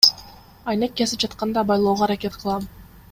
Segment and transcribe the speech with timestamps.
[0.71, 2.67] Айнек кесип жатканда абайлоого аракет кылам.